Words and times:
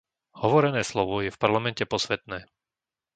Hovorené 0.43 0.81
slovo 0.91 1.15
je 1.25 1.29
v 1.33 1.37
parlamente 1.43 1.83
posvätné. 1.93 2.39